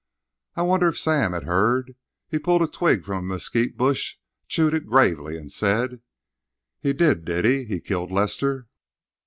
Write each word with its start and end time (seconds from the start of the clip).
I 0.55 0.63
wondered 0.63 0.87
if 0.87 0.97
Sam 0.97 1.33
had 1.33 1.43
heard. 1.43 1.95
He 2.27 2.39
pulled 2.39 2.63
a 2.63 2.67
twig 2.67 3.03
from 3.05 3.19
a 3.19 3.33
mesquite 3.35 3.77
bush, 3.77 4.15
chewed 4.47 4.73
it 4.73 4.87
gravely, 4.87 5.37
and 5.37 5.51
said: 5.51 6.01
"He 6.79 6.91
did, 6.91 7.23
did 7.23 7.45
he? 7.45 7.65
He 7.65 7.79
killed 7.79 8.11
Lester?" 8.11 8.67